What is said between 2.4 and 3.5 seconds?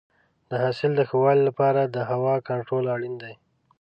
کنټرول اړین دی.